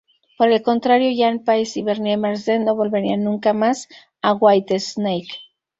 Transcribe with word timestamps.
Por 0.35 0.47
el 0.49 0.63
contrario, 0.63 1.11
Ian 1.11 1.43
Paice 1.43 1.79
y 1.79 1.83
Bernie 1.83 2.17
Marsden 2.17 2.65
no 2.65 2.73
volverían 2.75 3.23
nunca 3.23 3.53
más 3.53 3.87
a 4.23 4.33
Whitesnake. 4.33 5.27